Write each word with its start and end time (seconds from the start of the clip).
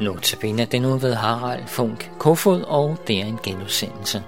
Notabene 0.00 0.64
den 0.64 0.82
nu 0.82 0.98
ved 0.98 1.14
Harald 1.14 1.66
Funk 1.66 2.10
Kofod, 2.18 2.62
og 2.62 2.96
det 3.06 3.20
er 3.20 3.24
en 3.24 3.38
genudsendelse. 3.44 4.22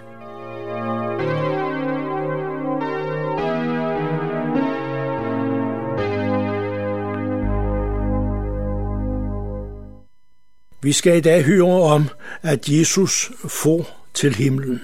Vi 10.83 10.93
skal 10.93 11.17
i 11.17 11.21
dag 11.21 11.45
høre 11.45 11.83
om, 11.83 12.09
at 12.43 12.69
Jesus 12.69 13.33
får 13.49 14.07
til 14.15 14.35
himlen. 14.35 14.81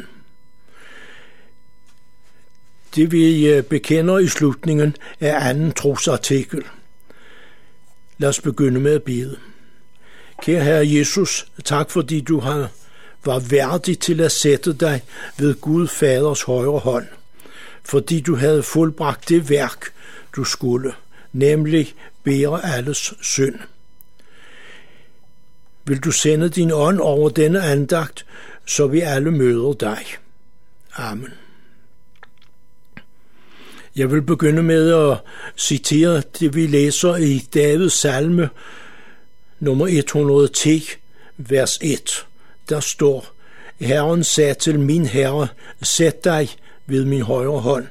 Det 2.95 3.13
vi 3.13 3.49
øh, 3.49 3.63
bekender 3.63 4.19
i 4.19 4.27
slutningen 4.27 4.97
er 5.21 5.39
anden 5.39 5.73
trosartikel. 5.73 6.65
Lad 8.19 8.29
os 8.29 8.41
begynde 8.41 8.81
med 8.81 8.95
at 8.95 9.03
bede. 9.03 9.39
Kære 10.43 10.65
Herre 10.65 10.89
Jesus, 10.89 11.47
tak 11.65 11.91
fordi 11.91 12.21
du 12.21 12.41
har 12.41 12.71
var 13.25 13.39
værdig 13.39 13.99
til 13.99 14.21
at 14.21 14.33
sætte 14.33 14.73
dig 14.73 15.03
ved 15.39 15.55
Gud 15.61 15.87
Faders 15.87 16.43
højre 16.43 16.79
hånd, 16.79 17.07
fordi 17.85 18.21
du 18.21 18.37
havde 18.37 18.63
fuldbragt 18.63 19.29
det 19.29 19.51
værk, 19.51 19.93
du 20.37 20.45
skulle, 20.45 20.93
nemlig 21.33 21.95
bære 22.25 22.77
alles 22.77 23.15
synd. 23.21 23.59
Vil 25.85 25.99
du 25.99 26.11
sende 26.11 26.49
din 26.49 26.73
ånd 26.73 27.01
over 27.01 27.29
denne 27.29 27.63
andagt, 27.63 28.27
så 28.67 28.87
vi 28.87 29.01
alle 29.01 29.31
møder 29.31 29.73
dig. 29.73 30.05
Amen. 30.97 31.33
Jeg 33.97 34.11
vil 34.11 34.23
begynde 34.23 34.63
med 34.63 35.11
at 35.11 35.19
citere 35.57 36.23
det, 36.41 36.55
vi 36.55 36.67
læser 36.67 37.17
i 37.17 37.39
Davids 37.55 37.93
salme 37.93 38.49
nummer 39.61 39.87
110, 39.87 40.91
vers 41.37 41.79
1. 41.83 42.27
Der 42.69 42.81
står, 42.81 43.27
Herren 43.81 44.25
sagde 44.25 44.55
til 44.55 44.81
min 44.81 45.07
herre, 45.07 45.49
sæt 45.83 46.25
dig 46.25 46.49
ved 46.87 47.05
min 47.05 47.23
højre 47.23 47.61
hånd, 47.61 47.87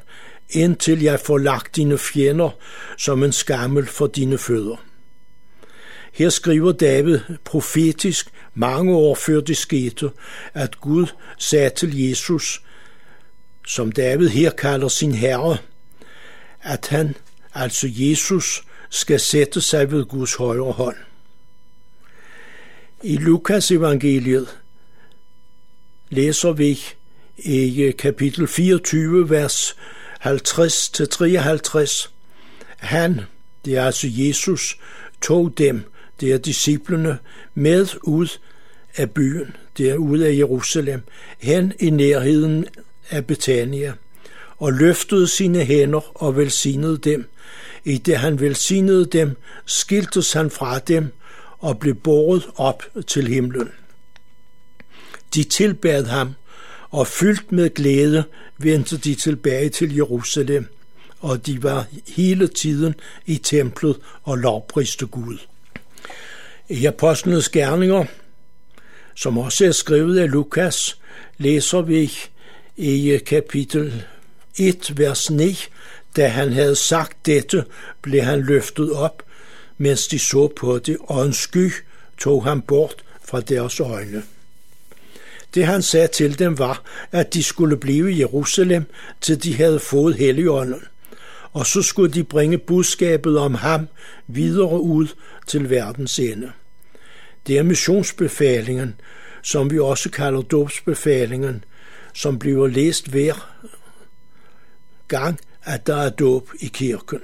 indtil 0.50 1.02
jeg 1.02 1.20
får 1.20 1.38
lagt 1.38 1.76
dine 1.76 1.98
fjender 1.98 2.50
som 2.98 3.24
en 3.24 3.32
skammel 3.32 3.88
for 3.88 4.08
dine 4.08 4.38
fødder. 4.38 4.76
Her 6.14 6.30
skriver 6.30 6.72
David 6.72 7.20
profetisk 7.44 8.30
mange 8.54 8.96
år 8.96 9.16
før 9.16 9.42
det 9.42 9.58
skete, 9.58 10.10
at 10.54 10.82
Gud 10.82 11.06
sagde 11.38 11.70
til 11.70 12.00
Jesus, 12.00 12.62
som 13.68 13.92
David 13.92 14.30
her 14.30 14.50
kalder 14.50 14.88
sin 14.88 15.12
herre, 15.12 15.58
at 16.62 16.88
han, 16.88 17.16
altså 17.54 17.88
Jesus, 17.92 18.64
skal 18.90 19.20
sætte 19.20 19.62
sig 19.62 19.92
ved 19.92 20.06
Guds 20.06 20.36
højre 20.36 20.72
hånd. 20.72 20.96
I 23.04 23.18
Lukas 23.18 23.72
evangeliet 23.72 24.58
læser 26.10 26.52
vi 26.52 26.80
i 27.38 27.82
øh, 27.82 27.98
kapitel 27.98 28.48
24, 28.48 29.30
vers 29.30 29.76
50-53, 30.26 32.10
han, 32.78 33.22
det 33.66 33.76
er 33.76 33.86
altså 33.86 34.08
Jesus, 34.12 34.78
tog 35.22 35.54
dem, 35.58 35.84
det 36.20 36.32
er 36.32 36.38
disciplene, 36.38 37.18
med 37.56 37.88
ud 38.04 38.28
af 38.96 39.12
byen, 39.12 39.56
det 39.78 39.90
er 39.90 39.96
ud 39.96 40.20
af 40.20 40.38
Jerusalem, 40.38 41.02
hen 41.40 41.74
i 41.80 41.90
nærheden 41.90 42.66
af 43.10 43.26
Betania, 43.26 43.94
og 44.58 44.74
løftede 44.74 45.28
sine 45.28 45.64
hænder 45.64 46.24
og 46.24 46.38
velsignede 46.38 46.98
dem. 46.98 47.30
I 47.86 47.98
det 47.98 48.18
han 48.18 48.40
velsignede 48.40 49.06
dem, 49.06 49.38
skiltes 49.66 50.34
han 50.34 50.50
fra 50.50 50.80
dem 50.80 51.12
og 51.60 51.80
blev 51.80 51.96
båret 51.96 52.48
op 52.56 52.84
til 53.08 53.28
himlen. 53.28 53.70
De 55.34 55.44
tilbad 55.44 56.06
ham, 56.06 56.34
og 56.90 57.08
fyldt 57.08 57.52
med 57.52 57.74
glæde 57.74 58.24
vendte 58.58 58.98
de 58.98 59.16
tilbage 59.16 59.70
til 59.70 59.96
Jerusalem, 59.96 60.66
og 61.20 61.46
de 61.46 61.64
var 61.64 61.86
hele 62.08 62.48
tiden 62.48 62.96
i 63.26 63.38
templet 63.38 63.98
og 64.24 64.38
lovpriste 64.38 65.08
Gud. 65.08 65.38
I 66.70 66.86
Apostlenes 66.86 67.50
Gerninger, 67.50 68.06
som 69.16 69.38
også 69.38 69.66
er 69.66 69.72
skrevet 69.72 70.20
af 70.20 70.32
Lukas, 70.32 71.00
læser 71.38 71.82
vi 71.82 72.12
i 72.76 73.10
øh, 73.12 73.24
kapitel 73.24 74.04
1, 74.58 74.94
vers 74.98 75.32
9, 75.32 75.58
da 76.16 76.28
han 76.28 76.54
havde 76.54 76.76
sagt 76.76 77.26
dette, 77.26 77.66
blev 78.02 78.22
han 78.22 78.42
løftet 78.42 78.94
op, 78.94 79.24
mens 79.78 80.08
de 80.08 80.20
så 80.20 80.48
på 80.48 80.80
det, 80.80 80.98
og 81.00 81.26
en 81.26 81.34
sky 81.34 81.72
tog 82.18 82.44
ham 82.44 82.62
bort 82.62 83.04
fra 83.26 83.42
deres 83.42 83.80
øjne. 83.80 84.24
Det 85.54 85.66
han 85.66 85.82
sagde 85.82 86.08
til 86.08 86.40
dem 86.40 86.58
var, 86.58 86.84
at 87.12 87.34
de 87.34 87.44
skulle 87.44 87.78
blive 87.78 88.12
i 88.12 88.20
Jerusalem, 88.20 88.86
til 89.22 89.44
de 89.44 89.56
havde 89.56 89.80
fået 89.80 90.16
Helligånden, 90.16 90.84
og 91.54 91.66
så 91.66 91.82
skulle 91.82 92.14
de 92.14 92.24
bringe 92.24 92.58
budskabet 92.58 93.40
om 93.40 93.54
ham 93.54 93.88
videre 94.28 94.82
ud 94.82 95.08
til 95.48 95.70
verdens 95.70 96.20
ende. 96.20 96.52
Det 97.48 97.58
er 97.58 97.64
missionsbefalingen, 97.64 98.96
som 99.44 99.72
vi 99.72 99.80
også 99.80 100.10
kalder 100.10 100.42
dåbsbefalingen, 100.42 101.64
som 102.14 102.40
bliver 102.40 102.68
læst 102.68 103.08
hver 103.08 103.54
gang, 105.08 105.40
at 105.64 105.88
der 105.88 105.96
er 105.96 106.10
dåb 106.10 106.50
i 106.60 106.68
kirken. 106.68 107.20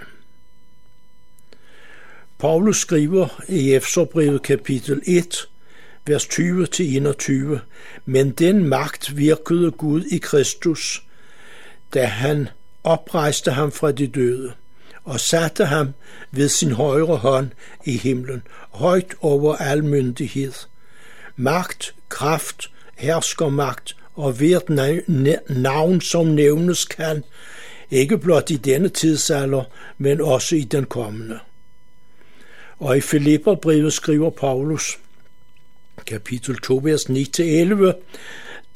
Paulus 2.44 2.78
skriver 2.78 3.42
i 3.48 3.74
Efeserbrevet 3.74 4.42
kapitel 4.42 5.02
1, 5.06 5.50
vers 6.06 6.26
20-21, 6.26 7.60
men 8.06 8.32
den 8.32 8.68
magt 8.68 9.18
virkede 9.18 9.72
Gud 9.72 10.04
i 10.04 10.18
Kristus, 10.18 11.04
da 11.94 12.06
han 12.06 12.50
oprejste 12.84 13.52
ham 13.52 13.72
fra 13.72 13.92
de 13.92 14.08
døde 14.08 14.52
og 15.04 15.20
satte 15.20 15.66
ham 15.66 15.94
ved 16.32 16.50
sin 16.50 16.72
højre 16.72 17.16
hånd 17.18 17.50
i 17.86 17.98
himlen, 17.98 18.42
højt 18.72 19.16
over 19.22 19.56
al 19.56 19.84
myndighed. 19.84 20.54
Magt, 21.36 21.96
kraft, 22.10 22.72
herskermagt 22.96 23.96
og 24.16 24.32
hvert 24.32 24.70
navn, 25.50 26.02
som 26.02 26.26
nævnes 26.26 26.86
kan, 26.86 27.24
ikke 27.92 28.18
blot 28.18 28.50
i 28.50 28.58
denne 28.58 28.90
tidsalder, 28.90 29.64
men 29.98 30.22
også 30.22 30.56
i 30.56 30.64
den 30.64 30.86
kommende. 30.86 31.40
Og 32.84 32.98
i 32.98 33.02
Filipperbrevet 33.02 33.94
skriver 33.94 34.30
Paulus, 34.30 35.00
kapitel 36.06 36.58
2, 36.58 36.82
vers 36.84 37.04
9-11, 37.04 37.94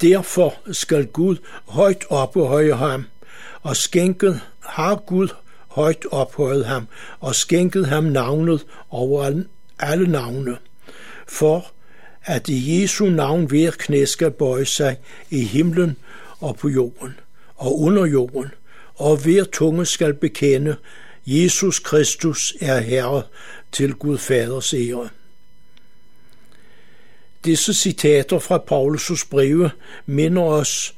Derfor 0.00 0.54
skal 0.72 1.06
Gud 1.06 1.36
højt 1.66 2.04
ophøje 2.10 2.74
ham, 2.74 3.04
og 3.62 3.76
skænket 3.76 4.40
har 4.60 4.94
Gud 4.94 5.28
højt 5.68 6.06
ophøjet 6.10 6.66
ham, 6.66 6.86
og 7.20 7.34
skænket 7.34 7.86
ham 7.86 8.04
navnet 8.04 8.66
over 8.90 9.42
alle 9.78 10.10
navne, 10.10 10.56
for 11.26 11.72
at 12.24 12.48
i 12.48 12.82
Jesu 12.82 13.04
navn 13.04 13.44
hver 13.44 13.70
knæ 13.70 14.04
skal 14.04 14.30
bøje 14.30 14.64
sig 14.64 14.96
i 15.30 15.40
himlen 15.44 15.96
og 16.40 16.56
på 16.56 16.68
jorden 16.68 17.14
og 17.56 17.80
under 17.80 18.06
jorden, 18.06 18.50
og 18.94 19.16
hver 19.16 19.44
tunge 19.44 19.86
skal 19.86 20.14
bekende, 20.14 20.76
Jesus 21.30 21.78
Kristus 21.78 22.54
er 22.60 22.80
Herre 22.80 23.22
til 23.72 23.94
Gud 23.94 24.18
Faders 24.18 24.74
ære. 24.74 25.08
Disse 27.44 27.74
citater 27.74 28.38
fra 28.38 28.58
Paulus' 28.58 29.28
breve 29.30 29.70
minder 30.06 30.42
os 30.42 30.94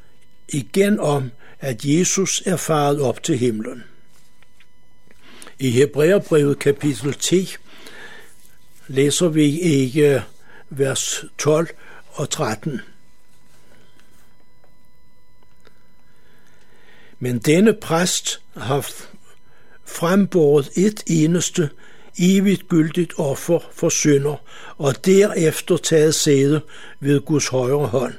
igen 0.48 1.00
om, 1.00 1.30
at 1.60 1.84
Jesus 1.84 2.42
er 2.46 2.56
faret 2.56 3.00
op 3.00 3.22
til 3.22 3.38
himlen. 3.38 3.84
I 5.58 5.70
Hebræerbrevet 5.70 6.58
kapitel 6.58 7.14
10 7.14 7.56
læser 8.88 9.28
vi 9.28 9.44
i 9.44 10.20
vers 10.68 11.24
12 11.38 11.68
og 12.08 12.30
13. 12.30 12.80
Men 17.18 17.38
denne 17.38 17.74
præst 17.74 18.42
har 18.56 18.90
frembåret 19.90 20.70
et 20.76 21.02
eneste 21.06 21.70
evigt 22.18 22.68
gyldigt 22.68 23.12
offer 23.18 23.58
for 23.72 23.88
synder, 23.88 24.36
og 24.78 25.04
derefter 25.04 25.76
taget 25.76 26.14
sæde 26.14 26.60
ved 27.00 27.20
Guds 27.20 27.48
højre 27.48 27.86
hånd, 27.86 28.14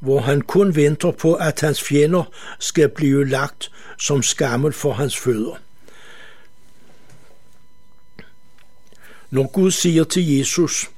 hvor 0.00 0.20
han 0.20 0.40
kun 0.40 0.76
venter 0.76 1.10
på, 1.10 1.34
at 1.34 1.60
hans 1.60 1.82
fjender 1.82 2.24
skal 2.58 2.88
blive 2.88 3.28
lagt 3.28 3.70
som 3.98 4.22
skammel 4.22 4.72
for 4.72 4.92
hans 4.92 5.16
fødder. 5.16 5.56
Når 9.30 9.46
Gud 9.46 9.70
siger 9.70 10.04
til 10.04 10.36
Jesus, 10.36 10.90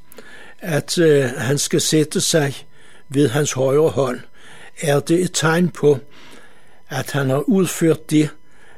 at 0.58 0.98
øh, 0.98 1.24
han 1.24 1.58
skal 1.58 1.80
sætte 1.80 2.20
sig 2.20 2.66
ved 3.08 3.28
hans 3.28 3.52
højre 3.52 3.88
hånd, 3.88 4.20
er 4.80 5.00
det 5.00 5.20
et 5.20 5.30
tegn 5.34 5.68
på, 5.68 5.98
at 6.88 7.10
han 7.10 7.30
har 7.30 7.48
udført 7.48 8.10
det, 8.10 8.30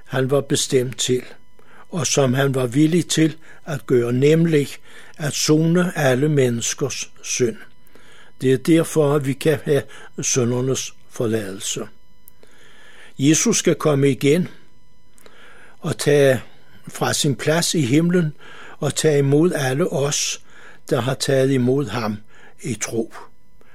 han 0.05 0.31
var 0.31 0.41
bestemt 0.41 0.99
til, 0.99 1.23
og 1.89 2.07
som 2.07 2.35
han 2.35 2.55
var 2.55 2.67
villig 2.67 3.07
til 3.07 3.37
at 3.65 3.87
gøre, 3.87 4.13
nemlig 4.13 4.69
at 5.17 5.33
zone 5.33 5.99
alle 5.99 6.29
menneskers 6.29 7.11
synd. 7.23 7.57
Det 8.41 8.53
er 8.53 8.57
derfor, 8.57 9.15
at 9.15 9.27
vi 9.27 9.33
kan 9.33 9.59
have 9.65 9.83
søndernes 10.23 10.95
forladelse. 11.11 11.81
Jesus 13.19 13.59
skal 13.59 13.75
komme 13.75 14.11
igen 14.11 14.49
og 15.79 15.99
tage 15.99 16.43
fra 16.89 17.13
sin 17.13 17.37
plads 17.37 17.75
i 17.75 17.81
himlen 17.81 18.33
og 18.79 18.95
tage 18.95 19.19
imod 19.19 19.53
alle 19.53 19.93
os, 19.93 20.41
der 20.91 21.01
har 21.01 21.15
taget 21.15 21.51
imod 21.51 21.87
ham 21.87 22.17
i 22.63 22.75
tro. 22.75 23.15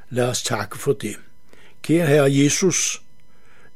Lad 0.10 0.28
os 0.28 0.44
takke 0.44 0.78
for 0.78 0.94
det. 0.94 1.16
Kære 1.82 2.08
Herre 2.08 2.34
Jesus, 2.36 3.03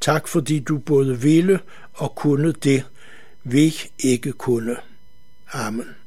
tak 0.02 0.28
fordi 0.28 0.60
du 0.60 0.78
både 0.78 1.22
ville 1.22 1.60
og 1.94 2.16
kunne 2.16 2.52
det, 2.52 2.84
vi 3.44 3.76
ikke 4.00 4.32
kunne. 4.32 4.76
Amen. 5.52 5.98